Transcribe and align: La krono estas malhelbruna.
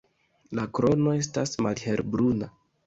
La 0.59 0.65
krono 0.79 1.15
estas 1.21 1.55
malhelbruna. 1.67 2.55